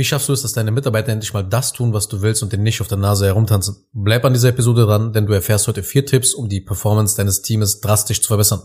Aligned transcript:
Wie 0.00 0.04
schaffst 0.04 0.30
du 0.30 0.32
es, 0.32 0.40
dass 0.40 0.54
deine 0.54 0.70
Mitarbeiter 0.70 1.12
endlich 1.12 1.34
mal 1.34 1.42
das 1.42 1.74
tun, 1.74 1.92
was 1.92 2.08
du 2.08 2.22
willst 2.22 2.42
und 2.42 2.54
den 2.54 2.62
nicht 2.62 2.80
auf 2.80 2.88
der 2.88 2.96
Nase 2.96 3.26
herumtanzen? 3.26 3.84
Bleib 3.92 4.24
an 4.24 4.32
dieser 4.32 4.48
Episode 4.48 4.86
dran, 4.86 5.12
denn 5.12 5.26
du 5.26 5.34
erfährst 5.34 5.68
heute 5.68 5.82
vier 5.82 6.06
Tipps, 6.06 6.32
um 6.32 6.48
die 6.48 6.62
Performance 6.62 7.18
deines 7.18 7.42
Teams 7.42 7.82
drastisch 7.82 8.22
zu 8.22 8.28
verbessern. 8.28 8.62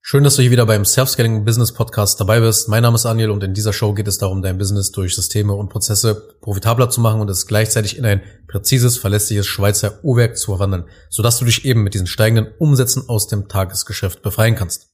Schön, 0.00 0.24
dass 0.24 0.36
du 0.36 0.40
hier 0.40 0.50
wieder 0.50 0.64
beim 0.64 0.86
Self-Scaling 0.86 1.44
Business 1.44 1.74
Podcast 1.74 2.18
dabei 2.18 2.40
bist. 2.40 2.70
Mein 2.70 2.82
Name 2.82 2.94
ist 2.94 3.04
Daniel 3.04 3.28
und 3.28 3.44
in 3.44 3.52
dieser 3.52 3.74
Show 3.74 3.92
geht 3.92 4.08
es 4.08 4.16
darum, 4.16 4.40
dein 4.40 4.56
Business 4.56 4.90
durch 4.90 5.14
Systeme 5.14 5.52
und 5.52 5.68
Prozesse 5.68 6.14
profitabler 6.40 6.88
zu 6.88 7.02
machen 7.02 7.20
und 7.20 7.28
es 7.28 7.46
gleichzeitig 7.46 7.98
in 7.98 8.06
ein 8.06 8.22
präzises, 8.48 8.96
verlässliches 8.96 9.46
Schweizer 9.46 10.02
Uhrwerk 10.02 10.38
zu 10.38 10.52
verwandeln, 10.52 10.84
sodass 11.10 11.38
du 11.38 11.44
dich 11.44 11.66
eben 11.66 11.82
mit 11.82 11.92
diesen 11.92 12.06
steigenden 12.06 12.54
Umsätzen 12.58 13.06
aus 13.06 13.26
dem 13.26 13.48
Tagesgeschäft 13.48 14.22
befreien 14.22 14.54
kannst. 14.54 14.88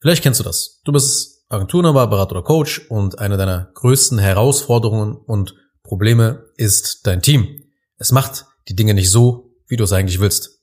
Vielleicht 0.00 0.22
kennst 0.22 0.40
du 0.40 0.44
das. 0.44 0.80
Du 0.86 0.92
bist 0.92 1.35
Agenturinhaber, 1.48 2.08
Berater 2.08 2.32
oder 2.32 2.42
Coach 2.42 2.86
und 2.88 3.20
eine 3.20 3.36
deiner 3.36 3.70
größten 3.74 4.18
Herausforderungen 4.18 5.16
und 5.16 5.54
Probleme 5.84 6.50
ist 6.56 7.06
dein 7.06 7.22
Team. 7.22 7.62
Es 7.98 8.10
macht 8.10 8.46
die 8.68 8.74
Dinge 8.74 8.94
nicht 8.94 9.10
so, 9.10 9.54
wie 9.68 9.76
du 9.76 9.84
es 9.84 9.92
eigentlich 9.92 10.18
willst. 10.18 10.60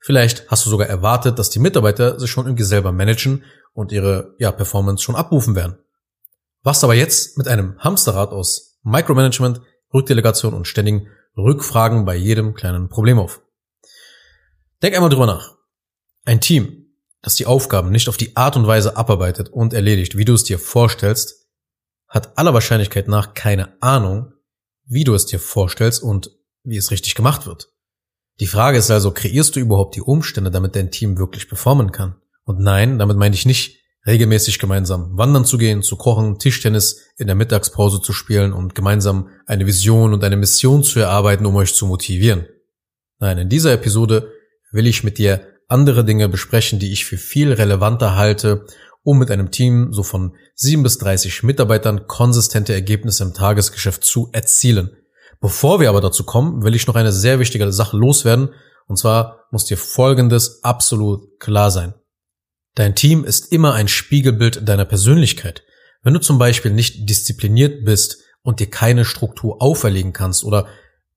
Vielleicht 0.00 0.50
hast 0.50 0.66
du 0.66 0.70
sogar 0.70 0.88
erwartet, 0.88 1.38
dass 1.38 1.50
die 1.50 1.60
Mitarbeiter 1.60 2.18
sich 2.18 2.30
schon 2.30 2.46
irgendwie 2.46 2.64
selber 2.64 2.90
managen 2.90 3.44
und 3.72 3.92
ihre 3.92 4.34
ja, 4.38 4.50
Performance 4.50 5.02
schon 5.02 5.14
abrufen 5.14 5.54
werden. 5.54 5.78
Was 6.62 6.82
aber 6.82 6.94
jetzt 6.94 7.38
mit 7.38 7.46
einem 7.46 7.78
Hamsterrad 7.78 8.30
aus 8.30 8.78
Micromanagement, 8.82 9.60
Rückdelegation 9.94 10.54
und 10.54 10.66
ständigen 10.66 11.08
Rückfragen 11.36 12.04
bei 12.04 12.16
jedem 12.16 12.54
kleinen 12.54 12.88
Problem 12.88 13.20
auf? 13.20 13.42
Denk 14.82 14.96
einmal 14.96 15.10
drüber 15.10 15.26
nach. 15.26 15.54
Ein 16.24 16.40
Team, 16.40 16.75
das 17.26 17.34
die 17.34 17.46
Aufgaben 17.46 17.90
nicht 17.90 18.08
auf 18.08 18.16
die 18.16 18.36
Art 18.36 18.56
und 18.56 18.68
Weise 18.68 18.96
abarbeitet 18.96 19.48
und 19.48 19.74
erledigt, 19.74 20.16
wie 20.16 20.24
du 20.24 20.32
es 20.32 20.44
dir 20.44 20.60
vorstellst, 20.60 21.48
hat 22.06 22.38
aller 22.38 22.54
Wahrscheinlichkeit 22.54 23.08
nach 23.08 23.34
keine 23.34 23.82
Ahnung, 23.82 24.32
wie 24.84 25.02
du 25.02 25.12
es 25.12 25.26
dir 25.26 25.40
vorstellst 25.40 26.04
und 26.04 26.30
wie 26.62 26.76
es 26.76 26.92
richtig 26.92 27.16
gemacht 27.16 27.44
wird. 27.44 27.72
Die 28.38 28.46
Frage 28.46 28.78
ist 28.78 28.92
also, 28.92 29.10
kreierst 29.10 29.56
du 29.56 29.60
überhaupt 29.60 29.96
die 29.96 30.02
Umstände, 30.02 30.52
damit 30.52 30.76
dein 30.76 30.92
Team 30.92 31.18
wirklich 31.18 31.48
performen 31.48 31.90
kann? 31.90 32.14
Und 32.44 32.60
nein, 32.60 33.00
damit 33.00 33.16
meine 33.16 33.34
ich 33.34 33.44
nicht, 33.44 33.80
regelmäßig 34.06 34.60
gemeinsam 34.60 35.18
wandern 35.18 35.44
zu 35.44 35.58
gehen, 35.58 35.82
zu 35.82 35.96
kochen, 35.96 36.38
Tischtennis 36.38 37.08
in 37.16 37.26
der 37.26 37.34
Mittagspause 37.34 38.00
zu 38.00 38.12
spielen 38.12 38.52
und 38.52 38.76
gemeinsam 38.76 39.30
eine 39.46 39.66
Vision 39.66 40.14
und 40.14 40.22
eine 40.22 40.36
Mission 40.36 40.84
zu 40.84 41.00
erarbeiten, 41.00 41.44
um 41.44 41.56
euch 41.56 41.74
zu 41.74 41.86
motivieren. 41.86 42.46
Nein, 43.18 43.38
in 43.38 43.48
dieser 43.48 43.72
Episode 43.72 44.30
will 44.70 44.86
ich 44.86 45.02
mit 45.02 45.18
dir 45.18 45.55
andere 45.68 46.04
Dinge 46.04 46.28
besprechen, 46.28 46.78
die 46.78 46.92
ich 46.92 47.04
für 47.04 47.16
viel 47.16 47.52
relevanter 47.52 48.16
halte, 48.16 48.66
um 49.02 49.18
mit 49.18 49.30
einem 49.30 49.50
Team 49.50 49.92
so 49.92 50.02
von 50.02 50.34
7 50.54 50.82
bis 50.82 50.98
30 50.98 51.42
Mitarbeitern 51.42 52.06
konsistente 52.06 52.72
Ergebnisse 52.72 53.24
im 53.24 53.34
Tagesgeschäft 53.34 54.04
zu 54.04 54.30
erzielen. 54.32 54.96
Bevor 55.40 55.80
wir 55.80 55.88
aber 55.88 56.00
dazu 56.00 56.24
kommen, 56.24 56.64
will 56.64 56.74
ich 56.74 56.86
noch 56.86 56.96
eine 56.96 57.12
sehr 57.12 57.38
wichtige 57.38 57.70
Sache 57.72 57.96
loswerden. 57.96 58.50
Und 58.86 58.98
zwar 58.98 59.46
muss 59.50 59.64
dir 59.64 59.76
Folgendes 59.76 60.64
absolut 60.64 61.38
klar 61.38 61.70
sein. 61.70 61.94
Dein 62.74 62.94
Team 62.94 63.24
ist 63.24 63.52
immer 63.52 63.74
ein 63.74 63.88
Spiegelbild 63.88 64.68
deiner 64.68 64.84
Persönlichkeit. 64.84 65.62
Wenn 66.02 66.14
du 66.14 66.20
zum 66.20 66.38
Beispiel 66.38 66.72
nicht 66.72 67.08
diszipliniert 67.08 67.84
bist 67.84 68.18
und 68.42 68.60
dir 68.60 68.70
keine 68.70 69.04
Struktur 69.04 69.60
auferlegen 69.60 70.12
kannst 70.12 70.44
oder 70.44 70.66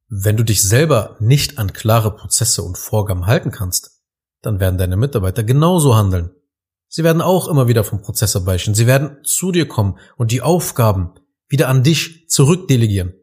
wenn 0.08 0.38
du 0.38 0.44
dich 0.44 0.64
selber 0.64 1.16
nicht 1.20 1.60
an 1.60 1.74
klare 1.74 2.16
Prozesse 2.16 2.64
und 2.64 2.78
Vorgaben 2.78 3.28
halten 3.28 3.52
kannst, 3.52 3.99
dann 4.42 4.60
werden 4.60 4.78
deine 4.78 4.98
Mitarbeiter 4.98 5.44
genauso 5.44 5.96
handeln. 5.96 6.32
Sie 6.88 7.04
werden 7.04 7.22
auch 7.22 7.48
immer 7.48 7.68
wieder 7.68 7.84
vom 7.84 8.02
Prozess 8.02 8.36
abweichen. 8.36 8.74
Sie 8.74 8.88
werden 8.88 9.24
zu 9.24 9.52
dir 9.52 9.68
kommen 9.68 10.00
und 10.18 10.32
die 10.32 10.42
Aufgaben 10.42 11.14
wieder 11.48 11.68
an 11.68 11.84
dich 11.84 12.28
zurückdelegieren. 12.30 13.14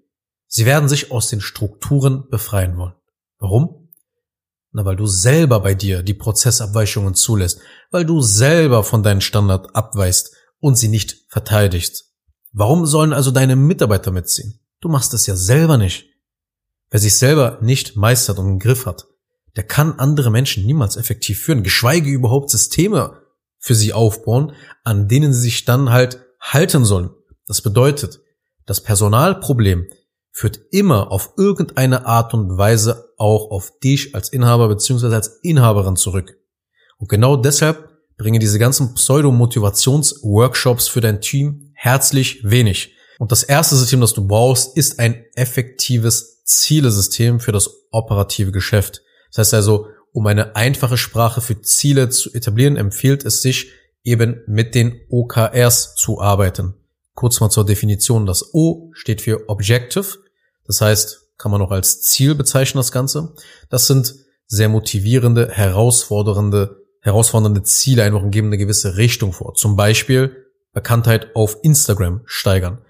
Sie 0.46 0.66
werden 0.66 0.88
sich 0.88 1.10
aus 1.10 1.28
den 1.28 1.40
Strukturen 1.40 2.28
befreien 2.28 2.76
wollen. 2.76 2.94
Warum? 3.38 3.88
Na, 4.72 4.84
weil 4.84 4.96
du 4.96 5.06
selber 5.06 5.60
bei 5.60 5.74
dir 5.74 6.02
die 6.02 6.14
Prozessabweichungen 6.14 7.14
zulässt, 7.14 7.60
weil 7.90 8.04
du 8.04 8.20
selber 8.20 8.84
von 8.84 9.02
deinen 9.02 9.20
Standard 9.20 9.74
abweist 9.74 10.34
und 10.60 10.76
sie 10.76 10.88
nicht 10.88 11.24
verteidigst. 11.28 12.12
Warum 12.52 12.86
sollen 12.86 13.12
also 13.12 13.30
deine 13.30 13.56
Mitarbeiter 13.56 14.12
mitziehen? 14.12 14.60
Du 14.80 14.88
machst 14.88 15.12
es 15.14 15.26
ja 15.26 15.34
selber 15.34 15.78
nicht. 15.78 16.06
Wer 16.90 17.00
sich 17.00 17.16
selber 17.16 17.58
nicht 17.62 17.96
meistert 17.96 18.38
und 18.38 18.46
einen 18.46 18.58
Griff 18.58 18.86
hat, 18.86 19.06
der 19.56 19.64
kann 19.64 19.98
andere 19.98 20.30
Menschen 20.30 20.64
niemals 20.66 20.96
effektiv 20.96 21.40
führen, 21.40 21.62
geschweige 21.62 22.10
überhaupt 22.10 22.50
Systeme 22.50 23.22
für 23.58 23.74
sie 23.74 23.92
aufbauen, 23.92 24.52
an 24.84 25.08
denen 25.08 25.32
sie 25.32 25.40
sich 25.40 25.64
dann 25.64 25.90
halt 25.90 26.20
halten 26.40 26.84
sollen. 26.84 27.10
Das 27.46 27.62
bedeutet, 27.62 28.20
das 28.66 28.82
Personalproblem 28.82 29.86
führt 30.30 30.60
immer 30.70 31.10
auf 31.10 31.32
irgendeine 31.38 32.04
Art 32.04 32.34
und 32.34 32.58
Weise 32.58 33.14
auch 33.16 33.50
auf 33.50 33.78
dich 33.82 34.14
als 34.14 34.28
Inhaber 34.28 34.68
beziehungsweise 34.68 35.14
als 35.14 35.38
Inhaberin 35.42 35.96
zurück. 35.96 36.36
Und 36.98 37.08
genau 37.08 37.36
deshalb 37.36 37.88
bringen 38.18 38.40
diese 38.40 38.58
ganzen 38.58 38.94
Pseudo-Motivations-Workshops 38.94 40.88
für 40.88 41.00
dein 41.00 41.20
Team 41.20 41.70
herzlich 41.74 42.44
wenig. 42.44 42.94
Und 43.18 43.32
das 43.32 43.42
erste 43.42 43.76
System, 43.76 44.00
das 44.02 44.12
du 44.12 44.26
brauchst, 44.26 44.76
ist 44.76 44.98
ein 44.98 45.24
effektives 45.34 46.42
Zielesystem 46.44 47.40
für 47.40 47.52
das 47.52 47.70
operative 47.90 48.52
Geschäft. 48.52 49.02
Das 49.36 49.48
heißt 49.48 49.54
also, 49.54 49.88
um 50.12 50.26
eine 50.26 50.56
einfache 50.56 50.96
Sprache 50.96 51.40
für 51.40 51.60
Ziele 51.60 52.08
zu 52.08 52.32
etablieren, 52.32 52.76
empfiehlt 52.76 53.24
es 53.24 53.42
sich 53.42 53.70
eben 54.02 54.42
mit 54.46 54.74
den 54.74 55.00
OKRs 55.10 55.94
zu 55.94 56.20
arbeiten. 56.20 56.74
Kurz 57.14 57.40
mal 57.40 57.50
zur 57.50 57.66
Definition. 57.66 58.26
Das 58.26 58.54
O 58.54 58.90
steht 58.94 59.20
für 59.20 59.48
Objective 59.48 60.18
das 60.66 60.80
heißt, 60.80 61.38
kann 61.38 61.50
man 61.50 61.62
auch 61.62 61.70
als 61.70 62.02
Ziel 62.02 62.34
bezeichnen, 62.34 62.78
das 62.78 62.92
Ganze. 62.92 63.34
Das 63.70 63.86
sind 63.86 64.14
sehr 64.46 64.68
motivierende, 64.68 65.50
herausfordernde, 65.50 66.82
herausfordernde 67.02 67.62
Ziele, 67.62 68.02
einfach 68.02 68.22
und 68.22 68.30
geben 68.30 68.48
eine 68.48 68.58
gewisse 68.58 68.96
Richtung 68.96 69.32
vor. 69.32 69.54
Zum 69.54 69.76
Beispiel 69.76 70.46
Bekanntheit 70.72 71.34
auf 71.34 71.58
Instagram 71.62 72.22
steigern. 72.26 72.82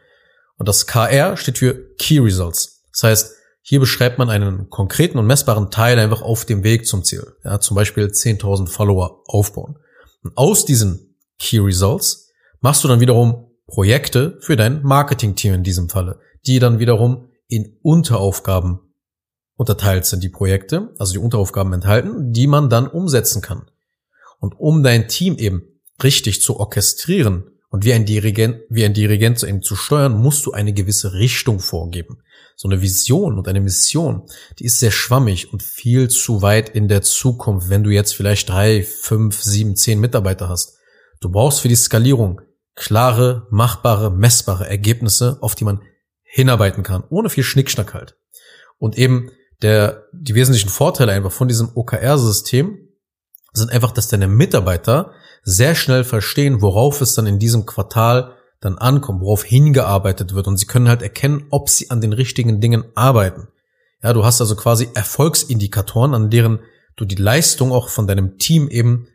Und 0.58 0.68
das 0.68 0.86
KR 0.86 1.36
steht 1.36 1.58
für 1.58 1.94
Key 1.96 2.18
Results. 2.18 2.84
Das 2.92 3.02
heißt, 3.02 3.34
hier 3.68 3.80
beschreibt 3.80 4.16
man 4.16 4.30
einen 4.30 4.70
konkreten 4.70 5.18
und 5.18 5.26
messbaren 5.26 5.72
Teil 5.72 5.98
einfach 5.98 6.22
auf 6.22 6.44
dem 6.44 6.62
Weg 6.62 6.86
zum 6.86 7.02
Ziel. 7.02 7.34
Ja, 7.42 7.58
zum 7.58 7.74
Beispiel 7.74 8.04
10.000 8.04 8.68
Follower 8.68 9.24
aufbauen. 9.26 9.76
Und 10.22 10.38
aus 10.38 10.64
diesen 10.64 11.16
Key 11.40 11.58
Results 11.58 12.30
machst 12.60 12.84
du 12.84 12.88
dann 12.88 13.00
wiederum 13.00 13.50
Projekte 13.66 14.38
für 14.40 14.54
dein 14.54 14.84
Marketing-Team 14.84 15.52
in 15.54 15.62
diesem 15.64 15.88
Falle, 15.88 16.20
die 16.46 16.60
dann 16.60 16.78
wiederum 16.78 17.26
in 17.48 17.76
Unteraufgaben 17.82 18.78
unterteilt 19.56 20.06
sind 20.06 20.22
die 20.22 20.28
Projekte, 20.28 20.94
also 20.98 21.14
die 21.14 21.18
Unteraufgaben 21.18 21.72
enthalten, 21.72 22.32
die 22.32 22.46
man 22.46 22.70
dann 22.70 22.86
umsetzen 22.86 23.42
kann. 23.42 23.68
Und 24.38 24.54
um 24.60 24.84
dein 24.84 25.08
Team 25.08 25.38
eben 25.38 25.64
richtig 26.04 26.40
zu 26.40 26.60
orchestrieren 26.60 27.50
und 27.70 27.84
wie 27.84 27.92
ein 27.92 28.06
Dirigent, 28.06 28.60
wie 28.68 28.84
ein 28.84 28.94
Dirigent 28.94 29.42
eben 29.42 29.62
zu 29.62 29.76
steuern, 29.76 30.20
musst 30.20 30.46
du 30.46 30.52
eine 30.52 30.72
gewisse 30.72 31.14
Richtung 31.14 31.60
vorgeben. 31.60 32.18
So 32.54 32.68
eine 32.68 32.80
Vision 32.80 33.38
und 33.38 33.48
eine 33.48 33.60
Mission, 33.60 34.22
die 34.58 34.64
ist 34.64 34.80
sehr 34.80 34.90
schwammig 34.90 35.52
und 35.52 35.62
viel 35.62 36.08
zu 36.08 36.42
weit 36.42 36.70
in 36.70 36.88
der 36.88 37.02
Zukunft, 37.02 37.68
wenn 37.68 37.84
du 37.84 37.90
jetzt 37.90 38.14
vielleicht 38.14 38.48
drei, 38.48 38.82
fünf, 38.82 39.42
sieben, 39.42 39.76
zehn 39.76 40.00
Mitarbeiter 40.00 40.48
hast. 40.48 40.78
Du 41.20 41.30
brauchst 41.30 41.60
für 41.60 41.68
die 41.68 41.76
Skalierung 41.76 42.40
klare, 42.74 43.46
machbare, 43.50 44.10
messbare 44.10 44.68
Ergebnisse, 44.68 45.38
auf 45.40 45.54
die 45.54 45.64
man 45.64 45.82
hinarbeiten 46.22 46.82
kann, 46.82 47.04
ohne 47.08 47.30
viel 47.30 47.44
Schnickschnack 47.44 47.94
halt. 47.94 48.16
Und 48.78 48.96
eben 48.96 49.30
der, 49.62 50.04
die 50.12 50.34
wesentlichen 50.34 50.68
Vorteile 50.68 51.12
einfach 51.12 51.32
von 51.32 51.48
diesem 51.48 51.70
OKR-System 51.74 52.78
sind 53.52 53.72
einfach, 53.72 53.90
dass 53.90 54.08
deine 54.08 54.28
Mitarbeiter 54.28 55.12
sehr 55.46 55.76
schnell 55.76 56.02
verstehen, 56.02 56.60
worauf 56.60 57.00
es 57.00 57.14
dann 57.14 57.26
in 57.26 57.38
diesem 57.38 57.66
Quartal 57.66 58.34
dann 58.60 58.78
ankommt, 58.78 59.20
worauf 59.20 59.44
hingearbeitet 59.44 60.34
wird 60.34 60.48
und 60.48 60.56
sie 60.56 60.66
können 60.66 60.88
halt 60.88 61.02
erkennen, 61.02 61.46
ob 61.50 61.70
sie 61.70 61.90
an 61.90 62.00
den 62.00 62.12
richtigen 62.12 62.60
Dingen 62.60 62.84
arbeiten. 62.96 63.46
Ja, 64.02 64.12
du 64.12 64.24
hast 64.24 64.40
also 64.40 64.56
quasi 64.56 64.88
Erfolgsindikatoren, 64.94 66.14
an 66.14 66.30
deren 66.30 66.58
du 66.96 67.04
die 67.04 67.14
Leistung 67.14 67.70
auch 67.70 67.90
von 67.90 68.08
deinem 68.08 68.38
Team 68.38 68.68
eben 68.68 69.06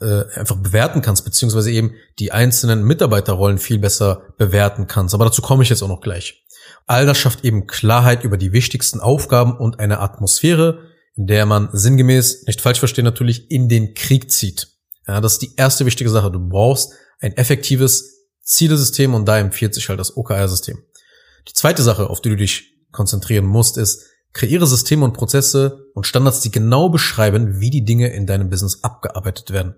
äh, 0.00 0.24
einfach 0.34 0.56
bewerten 0.56 1.00
kannst, 1.00 1.24
beziehungsweise 1.24 1.70
eben 1.70 1.92
die 2.18 2.32
einzelnen 2.32 2.82
Mitarbeiterrollen 2.82 3.58
viel 3.58 3.78
besser 3.78 4.34
bewerten 4.38 4.88
kannst. 4.88 5.14
Aber 5.14 5.26
dazu 5.26 5.42
komme 5.42 5.62
ich 5.62 5.68
jetzt 5.68 5.82
auch 5.82 5.88
noch 5.88 6.00
gleich. 6.00 6.44
All 6.88 7.06
das 7.06 7.18
schafft 7.18 7.44
eben 7.44 7.68
Klarheit 7.68 8.24
über 8.24 8.36
die 8.36 8.52
wichtigsten 8.52 8.98
Aufgaben 8.98 9.56
und 9.56 9.78
eine 9.78 10.00
Atmosphäre, 10.00 10.80
in 11.14 11.28
der 11.28 11.46
man 11.46 11.68
sinngemäß, 11.72 12.46
nicht 12.46 12.60
falsch 12.60 12.80
verstehen 12.80 13.04
natürlich, 13.04 13.50
in 13.50 13.68
den 13.68 13.94
Krieg 13.94 14.30
zieht. 14.30 14.71
Ja, 15.06 15.20
das 15.20 15.34
ist 15.34 15.42
die 15.42 15.54
erste 15.56 15.86
wichtige 15.86 16.10
Sache. 16.10 16.30
Du 16.30 16.40
brauchst 16.40 16.92
ein 17.20 17.36
effektives 17.36 18.28
Zielesystem 18.42 19.14
und 19.14 19.26
da 19.26 19.38
empfiehlt 19.38 19.74
sich 19.74 19.88
halt 19.88 20.00
das 20.00 20.16
OKR-System. 20.16 20.82
Die 21.48 21.54
zweite 21.54 21.82
Sache, 21.82 22.08
auf 22.10 22.20
die 22.20 22.30
du 22.30 22.36
dich 22.36 22.74
konzentrieren 22.92 23.46
musst, 23.46 23.78
ist, 23.78 24.04
kreiere 24.32 24.66
Systeme 24.66 25.04
und 25.04 25.14
Prozesse 25.14 25.86
und 25.94 26.06
Standards, 26.06 26.40
die 26.40 26.50
genau 26.50 26.88
beschreiben, 26.88 27.60
wie 27.60 27.70
die 27.70 27.84
Dinge 27.84 28.08
in 28.12 28.26
deinem 28.26 28.48
Business 28.48 28.82
abgearbeitet 28.82 29.50
werden. 29.50 29.74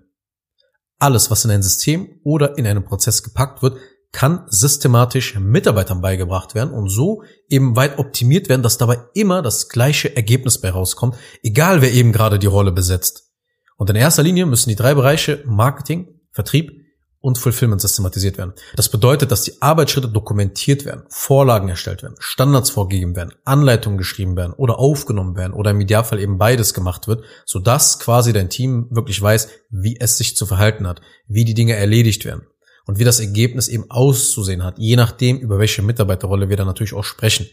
Alles, 0.97 1.29
was 1.29 1.43
in 1.43 1.51
ein 1.51 1.63
System 1.63 2.19
oder 2.23 2.57
in 2.57 2.65
einen 2.65 2.85
Prozess 2.85 3.21
gepackt 3.21 3.61
wird, 3.61 3.77
kann 4.11 4.45
systematisch 4.47 5.37
Mitarbeitern 5.37 5.99
beigebracht 5.99 6.55
werden 6.55 6.73
und 6.73 6.87
so 6.87 7.23
eben 7.49 7.75
weit 7.75 7.99
optimiert 7.99 8.47
werden, 8.47 8.63
dass 8.63 8.77
dabei 8.77 8.99
immer 9.13 9.41
das 9.41 9.67
gleiche 9.67 10.15
Ergebnis 10.15 10.61
bei 10.61 10.69
rauskommt, 10.69 11.15
egal 11.43 11.81
wer 11.81 11.91
eben 11.91 12.13
gerade 12.13 12.39
die 12.39 12.47
Rolle 12.47 12.71
besetzt. 12.71 13.33
Und 13.77 13.89
in 13.89 13.95
erster 13.95 14.23
Linie 14.23 14.45
müssen 14.45 14.69
die 14.69 14.75
drei 14.75 14.93
Bereiche 14.93 15.43
Marketing, 15.45 16.07
Vertrieb 16.31 16.85
und 17.25 17.39
Fulfillment 17.39 17.81
systematisiert 17.81 18.37
werden. 18.37 18.53
Das 18.75 18.89
bedeutet, 18.89 19.31
dass 19.31 19.41
die 19.41 19.59
Arbeitsschritte 19.59 20.07
dokumentiert 20.07 20.85
werden, 20.85 21.05
Vorlagen 21.09 21.69
erstellt 21.69 22.03
werden, 22.03 22.15
Standards 22.19 22.69
vorgegeben 22.69 23.15
werden, 23.15 23.33
Anleitungen 23.45 23.97
geschrieben 23.97 24.37
werden 24.37 24.53
oder 24.53 24.77
aufgenommen 24.77 25.35
werden 25.35 25.53
oder 25.53 25.71
im 25.71 25.81
Idealfall 25.81 26.19
eben 26.19 26.37
beides 26.37 26.75
gemacht 26.75 27.07
wird, 27.07 27.25
sodass 27.45 27.97
quasi 27.97 28.31
dein 28.31 28.51
Team 28.51 28.89
wirklich 28.91 29.19
weiß, 29.19 29.49
wie 29.71 29.99
es 29.99 30.19
sich 30.19 30.37
zu 30.37 30.45
verhalten 30.45 30.85
hat, 30.85 31.01
wie 31.27 31.45
die 31.45 31.55
Dinge 31.55 31.73
erledigt 31.73 32.25
werden 32.25 32.45
und 32.85 32.99
wie 32.99 33.03
das 33.03 33.19
Ergebnis 33.19 33.69
eben 33.69 33.89
auszusehen 33.89 34.63
hat, 34.63 34.77
je 34.77 34.95
nachdem, 34.95 35.39
über 35.39 35.57
welche 35.57 35.81
Mitarbeiterrolle 35.81 36.49
wir 36.49 36.57
dann 36.57 36.67
natürlich 36.67 36.93
auch 36.93 37.03
sprechen. 37.03 37.47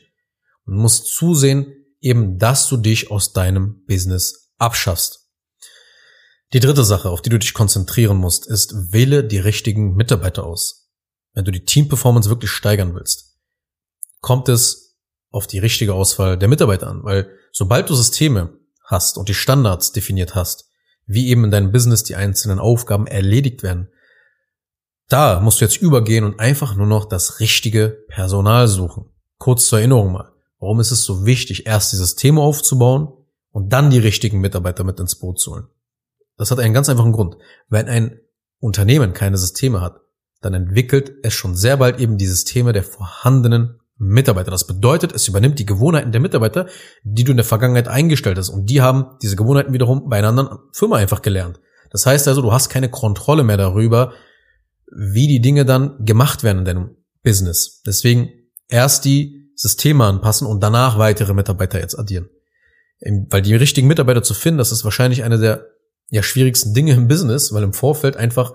Und 0.66 0.76
musst 0.76 1.06
zusehen, 1.06 1.72
eben, 2.02 2.38
dass 2.38 2.68
du 2.68 2.76
dich 2.76 3.10
aus 3.10 3.32
deinem 3.32 3.84
Business 3.86 4.52
abschaffst. 4.58 5.21
Die 6.52 6.60
dritte 6.60 6.84
Sache, 6.84 7.08
auf 7.08 7.22
die 7.22 7.30
du 7.30 7.38
dich 7.38 7.54
konzentrieren 7.54 8.18
musst, 8.18 8.46
ist, 8.46 8.92
wähle 8.92 9.24
die 9.24 9.38
richtigen 9.38 9.94
Mitarbeiter 9.94 10.44
aus. 10.44 10.90
Wenn 11.32 11.46
du 11.46 11.50
die 11.50 11.64
Teamperformance 11.64 12.28
wirklich 12.28 12.50
steigern 12.50 12.94
willst, 12.94 13.38
kommt 14.20 14.50
es 14.50 14.98
auf 15.30 15.46
die 15.46 15.58
richtige 15.58 15.94
Auswahl 15.94 16.36
der 16.36 16.48
Mitarbeiter 16.48 16.88
an, 16.88 17.04
weil 17.04 17.30
sobald 17.52 17.88
du 17.88 17.94
Systeme 17.94 18.58
hast 18.84 19.16
und 19.16 19.30
die 19.30 19.34
Standards 19.34 19.92
definiert 19.92 20.34
hast, 20.34 20.68
wie 21.06 21.28
eben 21.28 21.44
in 21.44 21.50
deinem 21.50 21.72
Business 21.72 22.02
die 22.02 22.16
einzelnen 22.16 22.58
Aufgaben 22.58 23.06
erledigt 23.06 23.62
werden, 23.62 23.88
da 25.08 25.40
musst 25.40 25.60
du 25.60 25.64
jetzt 25.64 25.80
übergehen 25.80 26.24
und 26.24 26.38
einfach 26.38 26.76
nur 26.76 26.86
noch 26.86 27.06
das 27.06 27.40
richtige 27.40 28.04
Personal 28.08 28.68
suchen. 28.68 29.06
Kurz 29.38 29.66
zur 29.68 29.78
Erinnerung 29.78 30.12
mal. 30.12 30.32
Warum 30.58 30.80
ist 30.80 30.90
es 30.90 31.04
so 31.04 31.24
wichtig, 31.24 31.66
erst 31.66 31.92
die 31.92 31.96
Systeme 31.96 32.40
aufzubauen 32.42 33.08
und 33.50 33.72
dann 33.72 33.90
die 33.90 33.98
richtigen 33.98 34.40
Mitarbeiter 34.40 34.84
mit 34.84 35.00
ins 35.00 35.16
Boot 35.16 35.40
zu 35.40 35.52
holen? 35.52 35.68
Das 36.36 36.50
hat 36.50 36.58
einen 36.58 36.74
ganz 36.74 36.88
einfachen 36.88 37.12
Grund. 37.12 37.36
Wenn 37.68 37.88
ein 37.88 38.20
Unternehmen 38.58 39.12
keine 39.12 39.36
Systeme 39.36 39.80
hat, 39.80 40.00
dann 40.40 40.54
entwickelt 40.54 41.12
es 41.22 41.34
schon 41.34 41.54
sehr 41.54 41.76
bald 41.76 42.00
eben 42.00 42.18
die 42.18 42.26
Systeme 42.26 42.72
der 42.72 42.82
vorhandenen 42.82 43.80
Mitarbeiter. 43.96 44.50
Das 44.50 44.66
bedeutet, 44.66 45.12
es 45.12 45.28
übernimmt 45.28 45.58
die 45.58 45.66
Gewohnheiten 45.66 46.12
der 46.12 46.20
Mitarbeiter, 46.20 46.66
die 47.04 47.24
du 47.24 47.30
in 47.30 47.36
der 47.36 47.46
Vergangenheit 47.46 47.88
eingestellt 47.88 48.38
hast. 48.38 48.48
Und 48.48 48.66
die 48.66 48.82
haben 48.82 49.16
diese 49.22 49.36
Gewohnheiten 49.36 49.72
wiederum 49.72 50.08
bei 50.08 50.18
einer 50.18 50.28
anderen 50.28 50.58
Firma 50.72 50.96
einfach 50.96 51.22
gelernt. 51.22 51.60
Das 51.90 52.06
heißt 52.06 52.26
also, 52.26 52.42
du 52.42 52.52
hast 52.52 52.68
keine 52.68 52.88
Kontrolle 52.88 53.44
mehr 53.44 53.56
darüber, 53.56 54.12
wie 54.90 55.28
die 55.28 55.40
Dinge 55.40 55.64
dann 55.64 56.04
gemacht 56.04 56.42
werden 56.42 56.58
in 56.60 56.64
deinem 56.64 56.96
Business. 57.22 57.82
Deswegen 57.86 58.30
erst 58.68 59.04
die 59.04 59.50
Systeme 59.54 60.04
anpassen 60.04 60.46
und 60.46 60.62
danach 60.62 60.98
weitere 60.98 61.34
Mitarbeiter 61.34 61.78
jetzt 61.78 61.98
addieren. 61.98 62.28
Weil 63.30 63.42
die 63.42 63.54
richtigen 63.54 63.88
Mitarbeiter 63.88 64.22
zu 64.22 64.34
finden, 64.34 64.58
das 64.58 64.72
ist 64.72 64.84
wahrscheinlich 64.84 65.22
eine 65.22 65.38
der 65.38 65.66
ja, 66.12 66.22
schwierigsten 66.22 66.74
Dinge 66.74 66.92
im 66.92 67.08
Business, 67.08 67.54
weil 67.54 67.62
im 67.62 67.72
Vorfeld 67.72 68.18
einfach 68.18 68.54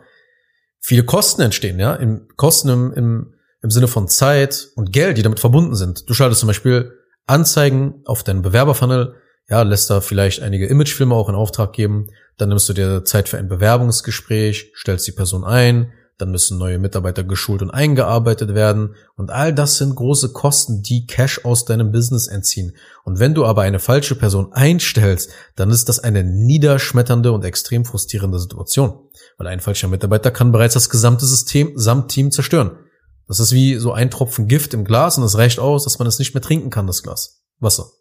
viele 0.80 1.04
Kosten 1.04 1.42
entstehen, 1.42 1.80
ja, 1.80 1.96
im 1.96 2.28
Kosten 2.36 2.70
im, 2.70 2.94
im, 2.94 3.34
im 3.64 3.72
Sinne 3.72 3.88
von 3.88 4.08
Zeit 4.08 4.68
und 4.76 4.94
Geld, 4.94 5.18
die 5.18 5.24
damit 5.24 5.40
verbunden 5.40 5.76
sind. 5.76 6.08
Du 6.08 6.14
schaltest 6.14 6.40
zum 6.40 6.48
Beispiel 6.48 6.94
Anzeigen 7.26 8.04
auf 8.06 8.24
deinen 8.24 8.44
Bewerberfunnel, 8.44 9.16
ja, 9.50 9.64
lässt 9.64 9.90
da 9.90 10.02
vielleicht 10.02 10.44
einige 10.44 10.68
Imagefilme 10.68 11.16
auch 11.16 11.30
in 11.30 11.36
Auftrag 11.36 11.74
geben, 11.74 12.12
dann 12.38 12.50
nimmst 12.50 12.70
du 12.70 12.74
dir 12.74 13.04
Zeit 13.06 13.28
für 13.28 13.40
ein 13.40 13.50
Bewerbungsgespräch, 13.50 14.72
stellst 14.76 15.08
die 15.08 15.14
Person 15.14 15.44
ein, 15.44 15.92
dann 16.18 16.32
müssen 16.32 16.58
neue 16.58 16.80
Mitarbeiter 16.80 17.24
geschult 17.24 17.62
und 17.62 17.70
eingearbeitet 17.70 18.56
werden 18.56 18.96
und 19.16 19.30
all 19.30 19.54
das 19.54 19.78
sind 19.78 19.96
große 19.96 20.34
Kosten, 20.34 20.82
die 20.82 21.06
Cash 21.06 21.46
aus 21.46 21.66
deinem 21.66 21.92
Business 21.92 22.28
entziehen. 22.28 22.76
Und 23.04 23.20
wenn 23.20 23.36
du 23.36 23.46
aber 23.46 23.62
eine 23.62 23.80
falsche 23.80 24.16
Person 24.16 24.52
einstellst, 24.52 25.30
dann 25.56 25.70
ist 25.70 25.90
das 25.90 26.00
eine 26.00 26.24
niederschmetternde 26.24 27.32
und 27.32 27.46
extrem 27.46 27.86
frustrierende 27.86 28.40
Situation, 28.40 28.98
weil 29.38 29.48
ein 29.48 29.60
falscher 29.60 29.88
Mitarbeiter 29.88 30.32
kann 30.32 30.52
bereits 30.52 30.74
das 30.74 30.90
gesamte 30.90 31.26
System 31.26 31.74
samt 31.76 32.10
Team 32.10 32.32
zerstören. 32.32 32.78
Das 33.28 33.40
ist 33.40 33.52
wie 33.52 33.76
so 33.76 33.92
ein 33.92 34.10
Tropfen 34.10 34.48
Gift 34.48 34.74
im 34.74 34.86
Glas 34.86 35.18
und 35.18 35.24
es 35.24 35.38
reicht 35.38 35.60
aus, 35.60 35.84
dass 35.84 36.00
man 36.00 36.08
es 36.08 36.18
nicht 36.18 36.34
mehr 36.34 36.42
trinken 36.42 36.70
kann, 36.70 36.88
das 36.88 37.04
Glas. 37.04 37.44
Wasser. 37.60 37.92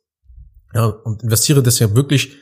Ja, 0.73 0.87
und 0.87 1.23
investiere 1.23 1.63
deswegen 1.63 1.97
wirklich 1.97 2.37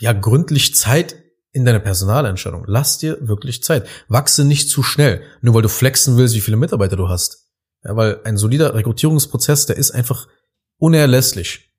ja 0.00 0.12
gründlich 0.12 0.74
Zeit 0.74 1.16
in 1.58 1.64
deiner 1.64 1.80
Personalentscheidung. 1.80 2.64
Lass 2.68 2.98
dir 2.98 3.18
wirklich 3.20 3.64
Zeit. 3.64 3.86
Wachse 4.06 4.44
nicht 4.44 4.70
zu 4.70 4.84
schnell, 4.84 5.22
nur 5.42 5.54
weil 5.54 5.62
du 5.62 5.68
flexen 5.68 6.16
willst, 6.16 6.36
wie 6.36 6.40
viele 6.40 6.56
Mitarbeiter 6.56 6.96
du 6.96 7.08
hast. 7.08 7.48
Ja, 7.84 7.96
weil 7.96 8.20
ein 8.22 8.36
solider 8.36 8.74
Rekrutierungsprozess, 8.74 9.66
der 9.66 9.76
ist 9.76 9.90
einfach 9.90 10.28
unerlässlich. 10.76 11.74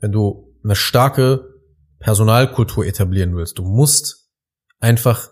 Wenn 0.00 0.12
du 0.12 0.54
eine 0.62 0.76
starke 0.76 1.48
Personalkultur 1.98 2.84
etablieren 2.84 3.34
willst, 3.34 3.56
du 3.56 3.62
musst 3.62 4.28
einfach 4.80 5.30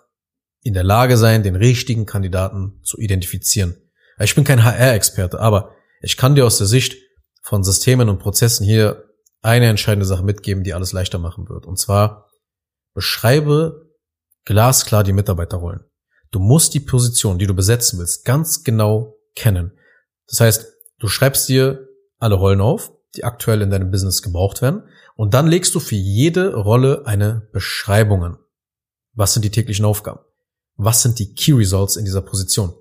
in 0.62 0.72
der 0.72 0.84
Lage 0.84 1.18
sein, 1.18 1.42
den 1.42 1.56
richtigen 1.56 2.06
Kandidaten 2.06 2.80
zu 2.82 2.98
identifizieren. 2.98 3.76
Ich 4.18 4.34
bin 4.34 4.44
kein 4.44 4.64
HR-Experte, 4.64 5.40
aber 5.40 5.72
ich 6.00 6.16
kann 6.16 6.34
dir 6.34 6.46
aus 6.46 6.56
der 6.56 6.66
Sicht 6.66 6.96
von 7.42 7.64
Systemen 7.64 8.08
und 8.08 8.18
Prozessen 8.18 8.64
hier 8.64 9.04
eine 9.42 9.66
entscheidende 9.66 10.06
Sache 10.06 10.22
mitgeben, 10.22 10.64
die 10.64 10.72
alles 10.72 10.92
leichter 10.92 11.18
machen 11.18 11.50
wird. 11.50 11.66
Und 11.66 11.78
zwar 11.78 12.30
beschreibe 12.94 13.89
glasklar 14.44 15.04
die 15.04 15.12
Mitarbeiterrollen. 15.12 15.84
Du 16.30 16.38
musst 16.38 16.74
die 16.74 16.80
Position, 16.80 17.38
die 17.38 17.46
du 17.46 17.54
besetzen 17.54 17.98
willst, 17.98 18.24
ganz 18.24 18.62
genau 18.62 19.16
kennen. 19.34 19.72
Das 20.28 20.40
heißt, 20.40 20.66
du 20.98 21.08
schreibst 21.08 21.48
dir 21.48 21.88
alle 22.18 22.36
Rollen 22.36 22.60
auf, 22.60 22.92
die 23.16 23.24
aktuell 23.24 23.62
in 23.62 23.70
deinem 23.70 23.90
Business 23.90 24.22
gebraucht 24.22 24.62
werden, 24.62 24.84
und 25.16 25.34
dann 25.34 25.48
legst 25.48 25.74
du 25.74 25.80
für 25.80 25.96
jede 25.96 26.54
Rolle 26.54 27.06
eine 27.06 27.48
Beschreibung 27.52 28.24
an. 28.24 28.38
Was 29.12 29.34
sind 29.34 29.44
die 29.44 29.50
täglichen 29.50 29.84
Aufgaben? 29.84 30.20
Was 30.76 31.02
sind 31.02 31.18
die 31.18 31.34
Key 31.34 31.52
Results 31.52 31.96
in 31.96 32.04
dieser 32.04 32.22
Position? 32.22 32.72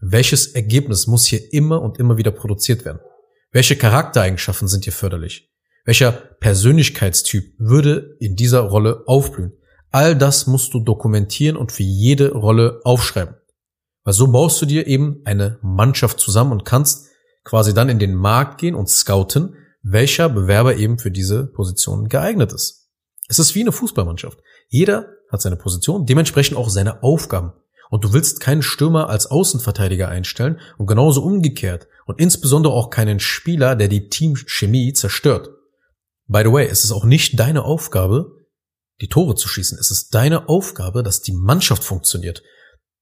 Welches 0.00 0.48
Ergebnis 0.48 1.06
muss 1.06 1.24
hier 1.24 1.52
immer 1.52 1.82
und 1.82 1.98
immer 1.98 2.16
wieder 2.16 2.30
produziert 2.30 2.84
werden? 2.84 3.00
Welche 3.52 3.76
Charaktereigenschaften 3.76 4.66
sind 4.66 4.84
hier 4.84 4.92
förderlich? 4.92 5.52
Welcher 5.84 6.12
Persönlichkeitstyp 6.12 7.54
würde 7.58 8.16
in 8.18 8.34
dieser 8.34 8.60
Rolle 8.60 9.04
aufblühen? 9.06 9.52
All 9.94 10.16
das 10.16 10.48
musst 10.48 10.74
du 10.74 10.80
dokumentieren 10.80 11.56
und 11.56 11.70
für 11.70 11.84
jede 11.84 12.32
Rolle 12.32 12.80
aufschreiben. 12.82 13.36
Weil 14.02 14.12
so 14.12 14.26
baust 14.26 14.60
du 14.60 14.66
dir 14.66 14.88
eben 14.88 15.20
eine 15.24 15.60
Mannschaft 15.62 16.18
zusammen 16.18 16.50
und 16.50 16.64
kannst 16.64 17.06
quasi 17.44 17.74
dann 17.74 17.88
in 17.88 18.00
den 18.00 18.16
Markt 18.16 18.60
gehen 18.60 18.74
und 18.74 18.90
scouten, 18.90 19.54
welcher 19.84 20.28
Bewerber 20.28 20.74
eben 20.74 20.98
für 20.98 21.12
diese 21.12 21.46
Position 21.46 22.08
geeignet 22.08 22.52
ist. 22.52 22.90
Es 23.28 23.38
ist 23.38 23.54
wie 23.54 23.60
eine 23.60 23.70
Fußballmannschaft. 23.70 24.40
Jeder 24.66 25.10
hat 25.30 25.42
seine 25.42 25.54
Position, 25.54 26.06
dementsprechend 26.06 26.56
auch 26.56 26.70
seine 26.70 27.04
Aufgaben. 27.04 27.52
Und 27.88 28.02
du 28.02 28.12
willst 28.12 28.40
keinen 28.40 28.62
Stürmer 28.62 29.08
als 29.08 29.28
Außenverteidiger 29.28 30.08
einstellen 30.08 30.58
und 30.76 30.86
genauso 30.86 31.22
umgekehrt 31.22 31.86
und 32.06 32.20
insbesondere 32.20 32.72
auch 32.72 32.90
keinen 32.90 33.20
Spieler, 33.20 33.76
der 33.76 33.86
die 33.86 34.08
Teamchemie 34.08 34.92
zerstört. 34.92 35.50
By 36.26 36.42
the 36.44 36.50
way, 36.50 36.66
es 36.66 36.82
ist 36.82 36.90
auch 36.90 37.04
nicht 37.04 37.38
deine 37.38 37.64
Aufgabe, 37.64 38.43
die 39.00 39.08
Tore 39.08 39.34
zu 39.34 39.48
schießen. 39.48 39.78
Es 39.78 39.90
ist 39.90 40.14
deine 40.14 40.48
Aufgabe, 40.48 41.02
dass 41.02 41.22
die 41.22 41.32
Mannschaft 41.32 41.84
funktioniert. 41.84 42.42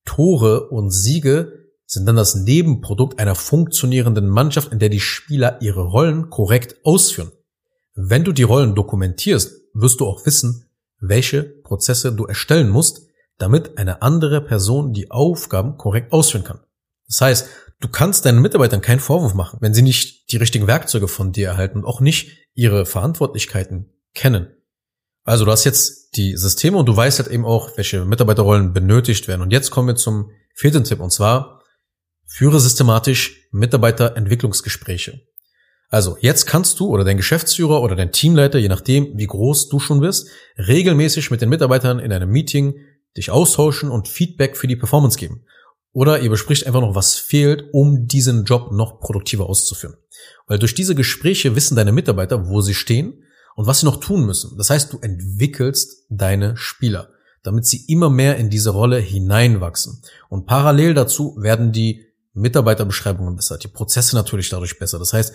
Tore 0.05 0.69
und 0.69 0.91
Siege 0.91 1.63
sind 1.87 2.07
dann 2.07 2.17
das 2.17 2.35
Nebenprodukt 2.35 3.19
einer 3.19 3.35
funktionierenden 3.35 4.29
Mannschaft, 4.29 4.73
in 4.73 4.79
der 4.79 4.89
die 4.89 5.01
Spieler 5.01 5.61
ihre 5.61 5.83
Rollen 5.83 6.31
korrekt 6.31 6.77
ausführen. 6.85 7.33
Wenn 7.95 8.25
du 8.25 8.33
die 8.33 8.45
Rollen 8.45 8.75
dokumentierst, 8.75 9.53
wirst 9.75 10.01
du 10.01 10.07
auch 10.07 10.25
wissen, 10.25 10.71
welche 10.99 11.43
Prozesse 11.43 12.13
du 12.13 12.25
erstellen 12.25 12.71
musst, 12.71 13.03
damit 13.39 13.77
eine 13.77 14.03
andere 14.03 14.41
Person 14.41 14.93
die 14.93 15.11
Aufgaben 15.11 15.77
korrekt 15.77 16.13
ausführen 16.13 16.45
kann. 16.45 16.61
Das 17.09 17.21
heißt, 17.21 17.49
du 17.81 17.89
kannst 17.89 18.25
deinen 18.25 18.41
Mitarbeitern 18.41 18.81
keinen 18.81 19.01
Vorwurf 19.01 19.35
machen, 19.35 19.59
wenn 19.61 19.75
sie 19.75 19.83
nicht 19.83 20.33
die 20.33 20.37
richtigen 20.37 20.67
Werkzeuge 20.67 21.09
von 21.09 21.33
dir 21.33 21.49
erhalten 21.49 21.79
und 21.79 21.85
auch 21.85 22.01
nicht 22.01 22.31
ihre 22.55 22.87
Verantwortlichkeiten 22.87 23.93
kennen. 24.15 24.55
Also 25.25 25.45
du 25.45 25.51
hast 25.51 25.65
jetzt 25.65 26.17
die 26.17 26.37
Systeme 26.37 26.77
und 26.77 26.87
du 26.87 26.97
weißt 26.97 27.21
halt 27.21 27.31
eben 27.31 27.45
auch, 27.45 27.77
welche 27.77 28.05
Mitarbeiterrollen 28.05 28.73
benötigt 28.73 29.29
werden. 29.29 29.43
Und 29.43 29.53
jetzt 29.53 29.71
kommen 29.71 29.89
wir 29.89 29.97
zum 29.97 30.31
vierten 30.55 30.85
Tipp 30.85 31.01
und 31.01 31.13
zwar 31.13 31.63
führe 32.27 32.61
systematisch 32.61 33.49
Mitarbeiterentwicklungsgespräche. 33.53 35.21
Also 35.89 36.17
jetzt 36.21 36.47
kannst 36.47 36.81
du 36.81 36.89
oder 36.89 37.05
dein 37.05 37.19
Geschäftsführer 37.19 37.83
oder 37.83 37.95
dein 37.95 38.13
Teamleiter, 38.13 38.59
je 38.59 38.69
nachdem 38.69 39.19
wie 39.19 39.27
groß 39.27 39.69
du 39.69 39.79
schon 39.79 40.01
bist, 40.01 40.29
regelmäßig 40.57 41.31
mit 41.31 41.43
den 41.43 41.51
Mitarbeitern 41.51 41.99
in 41.99 42.13
einem 42.13 42.31
Meeting 42.31 42.75
dich 43.17 43.31
austauschen 43.31 43.91
und 43.91 44.09
Feedback 44.09 44.57
für 44.57 44.67
die 44.67 44.77
Performance 44.77 45.19
geben. 45.19 45.45
Oder 45.93 46.21
ihr 46.21 46.31
bespricht 46.31 46.67
einfach 46.67 46.81
noch, 46.81 46.95
was 46.95 47.17
fehlt, 47.17 47.65
um 47.73 48.07
diesen 48.07 48.45
Job 48.45 48.73
noch 48.73 49.01
produktiver 49.01 49.47
auszuführen. 49.47 49.97
Weil 50.47 50.59
durch 50.59 50.75
diese 50.75 50.95
Gespräche 50.95 51.55
wissen 51.55 51.77
deine 51.77 51.93
Mitarbeiter, 51.93 52.49
wo 52.49 52.63
sie 52.63 52.75
stehen 52.75 53.25
und 53.55 53.67
was 53.67 53.81
sie 53.81 53.87
noch 53.87 54.01
tun 54.01 54.27
müssen. 54.27 54.57
Das 54.57 54.71
heißt, 54.71 54.93
du 54.93 54.99
entwickelst 54.99 56.05
deine 56.09 56.57
Spieler, 56.57 57.11
damit 57.43 57.67
sie 57.67 57.85
immer 57.87 58.11
mehr 58.11 58.37
in 58.37 58.51
diese 58.51 58.71
Rolle 58.71 58.99
hineinwachsen. 58.99 60.03
Und 60.29 60.47
parallel 60.47 60.95
dazu 60.95 61.37
werden 61.39 61.73
die 61.73 62.07
Mitarbeiterbeschreibungen 62.35 63.37
besser, 63.37 63.59
die 63.59 63.69
Prozesse 63.69 64.17
natürlich 64.17 64.49
dadurch 64.49 64.79
besser. 64.79 64.99
Das 64.99 65.13
heißt, 65.13 65.35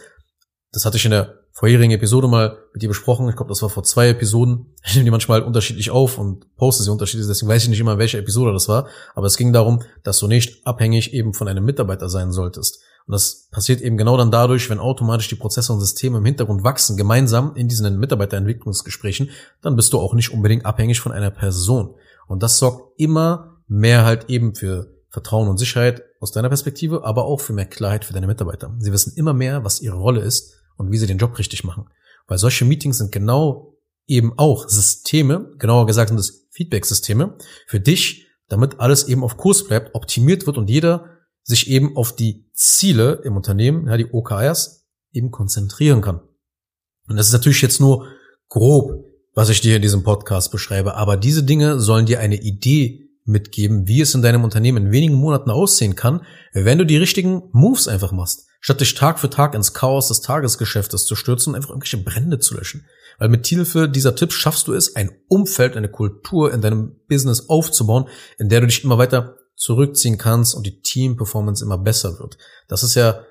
das 0.71 0.85
hatte 0.85 0.97
ich 0.97 1.05
in 1.05 1.11
der 1.11 1.35
vorherigen 1.53 1.91
Episode 1.91 2.27
mal 2.27 2.57
mit 2.73 2.81
dir 2.83 2.87
besprochen. 2.87 3.29
Ich 3.29 3.35
glaube, 3.35 3.49
das 3.49 3.61
war 3.61 3.69
vor 3.69 3.83
zwei 3.83 4.09
Episoden. 4.09 4.73
Ich 4.85 4.93
nehme 4.93 5.05
die 5.05 5.11
manchmal 5.11 5.41
unterschiedlich 5.41 5.91
auf 5.91 6.17
und 6.17 6.55
poste 6.55 6.83
sie 6.83 6.91
unterschiedlich, 6.91 7.27
deswegen 7.27 7.49
weiß 7.49 7.63
ich 7.63 7.69
nicht 7.69 7.79
immer, 7.81 7.97
welche 7.97 8.17
Episode 8.17 8.53
das 8.53 8.69
war. 8.69 8.87
Aber 9.15 9.27
es 9.27 9.35
ging 9.35 9.51
darum, 9.51 9.81
dass 10.03 10.19
du 10.19 10.27
nicht 10.27 10.65
abhängig 10.65 11.13
eben 11.13 11.33
von 11.33 11.49
einem 11.49 11.65
Mitarbeiter 11.65 12.09
sein 12.09 12.31
solltest. 12.31 12.79
Und 13.07 13.13
das 13.13 13.47
passiert 13.51 13.79
eben 13.81 13.95
genau 13.95 14.17
dann 14.17 14.31
dadurch, 14.31 14.69
wenn 14.69 14.79
automatisch 14.79 15.29
die 15.29 15.35
Prozesse 15.35 15.71
und 15.71 15.79
Systeme 15.79 16.17
im 16.17 16.25
Hintergrund 16.25 16.63
wachsen, 16.63 16.97
gemeinsam 16.97 17.55
in 17.55 17.69
diesen 17.69 17.97
Mitarbeiterentwicklungsgesprächen, 17.99 19.29
dann 19.61 19.77
bist 19.77 19.93
du 19.93 19.99
auch 19.99 20.13
nicht 20.13 20.33
unbedingt 20.33 20.65
abhängig 20.65 20.99
von 20.99 21.13
einer 21.13 21.31
Person. 21.31 21.95
Und 22.27 22.43
das 22.43 22.59
sorgt 22.59 22.99
immer 22.99 23.61
mehr 23.67 24.03
halt 24.03 24.29
eben 24.29 24.55
für 24.55 24.93
Vertrauen 25.09 25.47
und 25.47 25.57
Sicherheit 25.57 26.03
aus 26.19 26.31
deiner 26.33 26.49
Perspektive, 26.49 27.05
aber 27.05 27.25
auch 27.25 27.39
für 27.39 27.53
mehr 27.53 27.65
Klarheit 27.65 28.03
für 28.03 28.13
deine 28.13 28.27
Mitarbeiter. 28.27 28.75
Sie 28.79 28.91
wissen 28.91 29.13
immer 29.15 29.33
mehr, 29.33 29.63
was 29.63 29.81
ihre 29.81 29.95
Rolle 29.95 30.21
ist 30.21 30.55
und 30.75 30.91
wie 30.91 30.97
sie 30.97 31.07
den 31.07 31.17
Job 31.17 31.37
richtig 31.39 31.63
machen. 31.63 31.89
Weil 32.27 32.37
solche 32.37 32.65
Meetings 32.65 32.97
sind 32.97 33.13
genau 33.13 33.77
eben 34.05 34.33
auch 34.37 34.67
Systeme, 34.67 35.53
genauer 35.57 35.85
gesagt 35.85 36.09
sind 36.09 36.19
es 36.19 36.47
Feedback-Systeme 36.51 37.37
für 37.67 37.79
dich, 37.79 38.27
damit 38.49 38.79
alles 38.79 39.07
eben 39.07 39.23
auf 39.23 39.37
Kurs 39.37 39.65
bleibt, 39.65 39.95
optimiert 39.95 40.45
wird 40.45 40.57
und 40.57 40.69
jeder 40.69 41.17
sich 41.43 41.69
eben 41.69 41.95
auf 41.95 42.15
die 42.15 42.46
Ziele 42.57 43.21
im 43.23 43.37
Unternehmen, 43.37 43.87
ja, 43.87 43.97
die 43.97 44.11
OKRs, 44.11 44.87
eben 45.13 45.31
konzentrieren 45.31 46.01
kann. 46.01 46.21
Und 47.07 47.15
das 47.15 47.27
ist 47.27 47.33
natürlich 47.33 47.61
jetzt 47.61 47.79
nur 47.79 48.07
grob, 48.49 49.05
was 49.33 49.49
ich 49.49 49.61
dir 49.61 49.75
in 49.75 49.81
diesem 49.83 50.03
Podcast 50.03 50.51
beschreibe, 50.51 50.95
aber 50.95 51.15
diese 51.15 51.43
Dinge 51.43 51.79
sollen 51.79 52.07
dir 52.07 52.19
eine 52.19 52.41
Idee 52.41 53.07
mitgeben, 53.25 53.87
wie 53.87 54.01
es 54.01 54.15
in 54.15 54.21
deinem 54.21 54.43
Unternehmen 54.43 54.87
in 54.87 54.91
wenigen 54.91 55.13
Monaten 55.13 55.51
aussehen 55.51 55.95
kann, 55.95 56.25
wenn 56.53 56.79
du 56.79 56.85
die 56.85 56.97
richtigen 56.97 57.43
Moves 57.51 57.87
einfach 57.87 58.11
machst, 58.11 58.47
statt 58.59 58.81
dich 58.81 58.95
Tag 58.95 59.19
für 59.19 59.29
Tag 59.29 59.53
ins 59.53 59.73
Chaos 59.73 60.07
des 60.07 60.21
Tagesgeschäftes 60.21 61.05
zu 61.05 61.15
stürzen 61.15 61.51
und 61.51 61.57
einfach 61.57 61.69
irgendwelche 61.69 62.03
Brände 62.03 62.39
zu 62.39 62.55
löschen. 62.55 62.87
Weil 63.19 63.29
mit 63.29 63.45
Hilfe 63.45 63.89
dieser 63.89 64.15
Tipps 64.15 64.35
schaffst 64.35 64.67
du 64.67 64.73
es, 64.73 64.95
ein 64.95 65.11
Umfeld, 65.27 65.75
eine 65.75 65.89
Kultur 65.89 66.53
in 66.53 66.61
deinem 66.61 66.95
Business 67.07 67.49
aufzubauen, 67.49 68.07
in 68.39 68.49
der 68.49 68.61
du 68.61 68.67
dich 68.67 68.83
immer 68.83 68.97
weiter 68.97 69.36
zurückziehen 69.57 70.17
kannst 70.17 70.55
und 70.55 70.65
die 70.65 70.81
Team-Performance 70.81 71.65
immer 71.65 71.77
besser 71.77 72.19
wird. 72.19 72.37
Das 72.69 72.83
ist 72.83 72.95
ja 72.95 73.21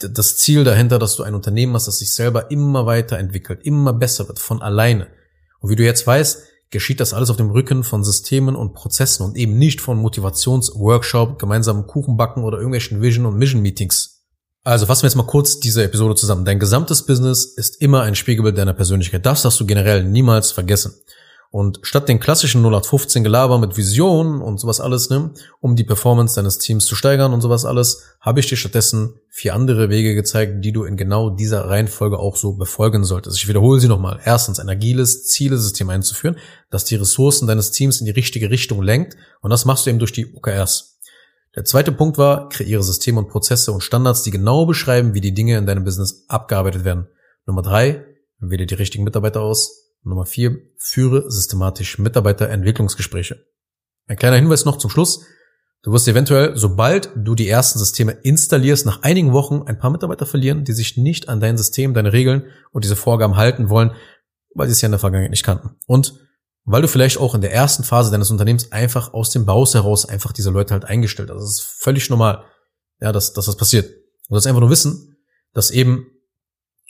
das 0.00 0.38
Ziel 0.38 0.64
dahinter, 0.64 0.98
dass 0.98 1.16
du 1.16 1.22
ein 1.22 1.34
Unternehmen 1.34 1.74
hast, 1.74 1.86
das 1.86 1.98
sich 1.98 2.14
selber 2.14 2.50
immer 2.50 2.86
weiterentwickelt, 2.86 3.64
immer 3.64 3.92
besser 3.92 4.26
wird, 4.26 4.38
von 4.38 4.62
alleine. 4.62 5.08
Und 5.60 5.70
wie 5.70 5.76
du 5.76 5.84
jetzt 5.84 6.06
weißt, 6.06 6.42
geschieht 6.70 7.00
das 7.00 7.12
alles 7.12 7.30
auf 7.30 7.36
dem 7.36 7.50
Rücken 7.50 7.84
von 7.84 8.02
Systemen 8.02 8.56
und 8.56 8.72
Prozessen 8.72 9.24
und 9.24 9.36
eben 9.36 9.58
nicht 9.58 9.80
von 9.80 9.98
Motivationsworkshop, 9.98 11.38
gemeinsamen 11.38 11.86
Kuchenbacken 11.86 12.44
oder 12.44 12.56
irgendwelchen 12.56 13.02
Vision- 13.02 13.26
und 13.26 13.36
Mission-Meetings. 13.36 14.22
Also 14.64 14.86
fassen 14.86 15.02
wir 15.02 15.08
jetzt 15.08 15.16
mal 15.16 15.26
kurz 15.26 15.60
diese 15.60 15.82
Episode 15.84 16.14
zusammen. 16.14 16.44
Dein 16.44 16.60
gesamtes 16.60 17.04
Business 17.04 17.44
ist 17.44 17.82
immer 17.82 18.02
ein 18.02 18.14
Spiegelbild 18.14 18.56
deiner 18.56 18.74
Persönlichkeit. 18.74 19.26
Das 19.26 19.42
darfst 19.42 19.60
du 19.60 19.66
generell 19.66 20.04
niemals 20.04 20.52
vergessen. 20.52 20.94
Und 21.52 21.80
statt 21.82 22.08
den 22.08 22.18
klassischen 22.18 22.62
0815 22.62 23.22
Gelaber 23.22 23.58
mit 23.58 23.76
Visionen 23.76 24.40
und 24.40 24.58
sowas 24.58 24.80
alles, 24.80 25.10
ne, 25.10 25.32
um 25.60 25.76
die 25.76 25.84
Performance 25.84 26.34
deines 26.34 26.56
Teams 26.56 26.86
zu 26.86 26.94
steigern 26.94 27.34
und 27.34 27.42
sowas 27.42 27.66
alles, 27.66 28.04
habe 28.20 28.40
ich 28.40 28.46
dir 28.46 28.56
stattdessen 28.56 29.20
vier 29.28 29.54
andere 29.54 29.90
Wege 29.90 30.14
gezeigt, 30.14 30.64
die 30.64 30.72
du 30.72 30.84
in 30.84 30.96
genau 30.96 31.28
dieser 31.28 31.68
Reihenfolge 31.68 32.18
auch 32.18 32.36
so 32.36 32.54
befolgen 32.54 33.04
solltest. 33.04 33.36
Ich 33.36 33.48
wiederhole 33.48 33.80
sie 33.80 33.88
nochmal. 33.88 34.18
Erstens, 34.24 34.60
ein 34.60 34.70
agiles 34.70 35.28
Zielesystem 35.28 35.90
einzuführen, 35.90 36.38
das 36.70 36.86
die 36.86 36.96
Ressourcen 36.96 37.46
deines 37.46 37.70
Teams 37.70 38.00
in 38.00 38.06
die 38.06 38.12
richtige 38.12 38.48
Richtung 38.48 38.82
lenkt. 38.82 39.18
Und 39.42 39.50
das 39.50 39.66
machst 39.66 39.84
du 39.84 39.90
eben 39.90 39.98
durch 39.98 40.12
die 40.12 40.34
OKRs. 40.34 41.00
Der 41.54 41.66
zweite 41.66 41.92
Punkt 41.92 42.16
war, 42.16 42.48
kreiere 42.48 42.82
Systeme 42.82 43.18
und 43.18 43.28
Prozesse 43.28 43.72
und 43.72 43.82
Standards, 43.82 44.22
die 44.22 44.30
genau 44.30 44.64
beschreiben, 44.64 45.12
wie 45.12 45.20
die 45.20 45.34
Dinge 45.34 45.58
in 45.58 45.66
deinem 45.66 45.84
Business 45.84 46.24
abgearbeitet 46.28 46.86
werden. 46.86 47.08
Nummer 47.44 47.60
drei, 47.60 48.06
wähle 48.40 48.64
die 48.64 48.74
richtigen 48.74 49.04
Mitarbeiter 49.04 49.42
aus. 49.42 49.81
Nummer 50.04 50.26
vier, 50.26 50.58
führe 50.78 51.30
systematisch 51.30 51.98
Mitarbeiterentwicklungsgespräche. 51.98 53.44
Ein 54.06 54.16
kleiner 54.16 54.36
Hinweis 54.36 54.64
noch 54.64 54.78
zum 54.78 54.90
Schluss. 54.90 55.24
Du 55.82 55.92
wirst 55.92 56.06
eventuell, 56.06 56.56
sobald 56.56 57.10
du 57.16 57.34
die 57.34 57.48
ersten 57.48 57.78
Systeme 57.78 58.12
installierst, 58.12 58.86
nach 58.86 59.02
einigen 59.02 59.32
Wochen 59.32 59.62
ein 59.66 59.78
paar 59.78 59.90
Mitarbeiter 59.90 60.26
verlieren, 60.26 60.64
die 60.64 60.72
sich 60.72 60.96
nicht 60.96 61.28
an 61.28 61.40
dein 61.40 61.56
System, 61.56 61.94
deine 61.94 62.12
Regeln 62.12 62.44
und 62.70 62.84
diese 62.84 62.96
Vorgaben 62.96 63.36
halten 63.36 63.68
wollen, 63.68 63.92
weil 64.54 64.68
sie 64.68 64.72
es 64.72 64.80
ja 64.80 64.86
in 64.86 64.92
der 64.92 65.00
Vergangenheit 65.00 65.30
nicht 65.30 65.44
kannten. 65.44 65.76
Und 65.86 66.14
weil 66.64 66.82
du 66.82 66.88
vielleicht 66.88 67.18
auch 67.18 67.34
in 67.34 67.40
der 67.40 67.52
ersten 67.52 67.82
Phase 67.82 68.10
deines 68.12 68.30
Unternehmens 68.30 68.70
einfach 68.70 69.12
aus 69.12 69.30
dem 69.30 69.44
Baus 69.44 69.74
heraus 69.74 70.06
einfach 70.06 70.32
diese 70.32 70.50
Leute 70.50 70.74
halt 70.74 70.84
eingestellt 70.84 71.30
hast. 71.30 71.38
Das 71.38 71.50
ist 71.50 71.62
völlig 71.62 72.08
normal, 72.08 72.44
ja, 73.00 73.10
dass, 73.10 73.32
dass 73.32 73.46
das 73.46 73.56
passiert. 73.56 73.90
Du 74.28 74.34
sollst 74.34 74.46
einfach 74.46 74.60
nur 74.60 74.70
wissen, 74.70 75.16
dass 75.52 75.70
eben 75.70 76.06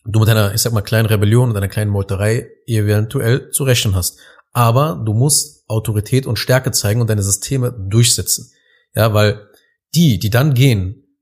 du 0.05 0.21
mit 0.21 0.29
einer, 0.29 0.55
ich 0.55 0.63
sag 0.63 0.73
mal, 0.73 0.83
kleinen 0.83 1.07
Rebellion 1.07 1.51
und 1.51 1.57
einer 1.57 1.69
kleinen 1.69 1.91
Meuterei 1.91 2.49
eventuell 2.67 3.51
zu 3.51 3.65
rechnen 3.65 3.95
hast. 3.95 4.19
Aber 4.53 5.03
du 5.05 5.15
musst 5.15 5.69
Autorität 5.69 6.27
und 6.27 6.39
Stärke 6.39 6.73
zeigen 6.73 7.01
und 7.01 7.09
deine 7.09 7.23
Systeme 7.23 7.73
durchsetzen. 7.73 8.53
Ja, 8.95 9.15
weil 9.15 9.49
die, 9.95 10.19
die 10.19 10.31
dann 10.31 10.55
gehen, 10.55 11.19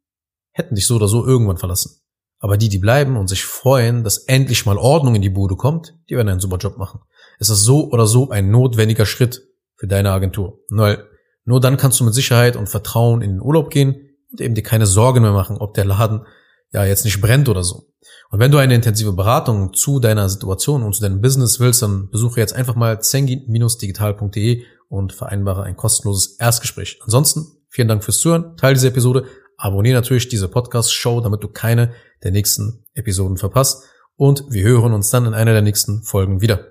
hätten 0.52 0.74
dich 0.74 0.86
so 0.86 0.96
oder 0.96 1.08
so 1.08 1.24
irgendwann 1.24 1.58
verlassen. 1.58 2.00
Aber 2.38 2.56
die, 2.56 2.68
die 2.68 2.78
bleiben 2.78 3.16
und 3.16 3.28
sich 3.28 3.44
freuen, 3.44 4.02
dass 4.02 4.18
endlich 4.18 4.64
mal 4.64 4.78
Ordnung 4.78 5.14
in 5.14 5.22
die 5.22 5.28
Bude 5.28 5.56
kommt, 5.56 5.94
die 6.08 6.16
werden 6.16 6.28
einen 6.28 6.40
super 6.40 6.56
Job 6.56 6.78
machen. 6.78 7.00
Es 7.38 7.50
ist 7.50 7.64
so 7.64 7.90
oder 7.90 8.06
so 8.06 8.30
ein 8.30 8.50
notwendiger 8.50 9.06
Schritt 9.06 9.42
für 9.76 9.86
deine 9.86 10.10
Agentur. 10.10 10.58
Weil 10.70 11.06
nur 11.44 11.60
dann 11.60 11.76
kannst 11.76 12.00
du 12.00 12.04
mit 12.04 12.14
Sicherheit 12.14 12.56
und 12.56 12.68
Vertrauen 12.68 13.22
in 13.22 13.32
den 13.32 13.42
Urlaub 13.42 13.70
gehen 13.70 14.10
und 14.30 14.40
eben 14.40 14.54
dir 14.54 14.62
keine 14.62 14.86
Sorgen 14.86 15.22
mehr 15.22 15.32
machen, 15.32 15.58
ob 15.58 15.74
der 15.74 15.84
Laden 15.84 16.26
ja 16.72 16.84
jetzt 16.84 17.04
nicht 17.04 17.20
brennt 17.20 17.48
oder 17.48 17.64
so. 17.64 17.86
Und 18.30 18.38
wenn 18.38 18.50
du 18.50 18.58
eine 18.58 18.74
intensive 18.74 19.12
Beratung 19.12 19.74
zu 19.74 19.98
deiner 19.98 20.28
Situation 20.28 20.82
und 20.82 20.94
zu 20.94 21.02
deinem 21.02 21.20
Business 21.20 21.58
willst, 21.58 21.82
dann 21.82 22.10
besuche 22.10 22.40
jetzt 22.40 22.54
einfach 22.54 22.76
mal 22.76 23.00
zengi-digital.de 23.00 24.62
und 24.88 25.12
vereinbare 25.12 25.64
ein 25.64 25.76
kostenloses 25.76 26.36
Erstgespräch. 26.38 27.00
Ansonsten 27.04 27.46
vielen 27.68 27.88
Dank 27.88 28.04
fürs 28.04 28.18
Zuhören, 28.18 28.56
teile 28.56 28.74
diese 28.74 28.88
Episode, 28.88 29.24
abonniere 29.56 29.96
natürlich 29.96 30.28
diese 30.28 30.48
Podcast-Show, 30.48 31.20
damit 31.20 31.42
du 31.42 31.48
keine 31.48 31.92
der 32.22 32.30
nächsten 32.30 32.84
Episoden 32.94 33.36
verpasst 33.36 33.84
und 34.16 34.44
wir 34.50 34.62
hören 34.64 34.92
uns 34.92 35.10
dann 35.10 35.26
in 35.26 35.34
einer 35.34 35.52
der 35.52 35.62
nächsten 35.62 36.02
Folgen 36.02 36.40
wieder. 36.40 36.66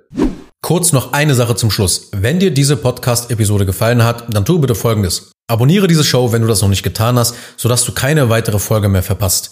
Kurz 0.62 0.91
noch 0.91 1.13
eine 1.13 1.36
Sache 1.36 1.56
zum 1.56 1.72
Schluss. 1.72 2.12
Wenn 2.12 2.39
dir 2.39 2.51
diese 2.51 2.77
Podcast-Episode 2.77 3.65
gefallen 3.65 4.03
hat, 4.03 4.34
dann 4.34 4.46
tu 4.46 4.60
bitte 4.60 4.75
Folgendes. 4.75 5.32
Abonniere 5.48 5.88
diese 5.88 6.03
Show, 6.03 6.32
wenn 6.32 6.41
du 6.41 6.48
das 6.48 6.62
noch 6.62 6.70
nicht 6.70 6.84
getan 6.84 7.18
hast, 7.18 7.36
sodass 7.58 7.86
du 7.86 7.94
keine 7.94 8.29
weitere 8.29 8.60
Folge 8.60 8.89
mehr 8.89 9.01
verpasst. 9.01 9.51